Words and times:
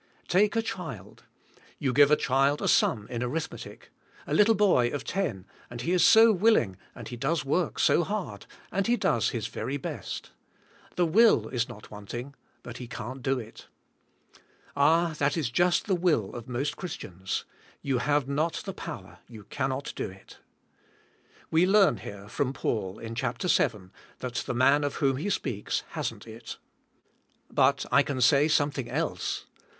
Take 0.27 0.55
a 0.55 0.63
child. 0.63 1.25
You 1.77 1.93
g 1.93 2.01
ive 2.01 2.09
a 2.09 2.15
child 2.15 2.59
a 2.59 2.67
sum 2.67 3.05
in 3.11 3.21
arithmetic— 3.21 3.91
a 4.25 4.33
little 4.33 4.55
boy 4.55 4.87
of 4.89 5.03
ten 5.03 5.45
and 5.69 5.81
he 5.81 5.91
is 5.91 6.03
so 6.03 6.31
willing 6.33 6.75
and 6.95 7.07
he 7.09 7.15
does 7.15 7.45
work 7.45 7.77
so 7.77 8.03
hard, 8.03 8.47
and 8.71 8.87
he 8.87 8.97
does 8.97 9.29
his 9.29 9.45
very 9.45 9.77
best. 9.77 10.31
The 10.95 11.05
will 11.05 11.49
is 11.49 11.69
not 11.69 11.91
wanting* 11.91 12.33
but 12.63 12.77
he 12.77 12.87
can't 12.87 13.21
do 13.21 13.37
it. 13.37 13.67
Ah, 14.75 15.13
that 15.19 15.37
is 15.37 15.51
just 15.51 15.85
the 15.85 15.93
will 15.93 16.33
of 16.33 16.47
most 16.49 16.77
Christians; 16.77 17.45
you 17.83 17.99
have 17.99 18.27
not 18.27 18.63
the 18.65 18.73
power— 18.73 19.19
you 19.29 19.43
cannot 19.51 19.93
do 19.95 20.09
it. 20.09 20.39
We 21.51 21.67
learn 21.67 21.97
here, 21.97 22.27
from 22.27 22.53
Paul, 22.53 22.97
in 22.97 23.13
chapter 23.13 23.47
seven, 23.47 23.91
that 24.17 24.33
the 24.47 24.55
man 24.55 24.83
of 24.83 24.95
whom 24.95 25.17
he 25.17 25.29
speaks 25.29 25.83
hasn't 25.89 26.25
it. 26.25 26.57
But 27.51 27.85
I 27.91 28.01
can 28.01 28.19
say 28.19 28.47
something 28.47 28.89
else. 28.89 29.45